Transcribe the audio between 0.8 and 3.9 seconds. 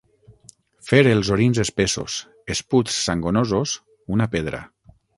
Fer els orins espessos, esputs sangonosos,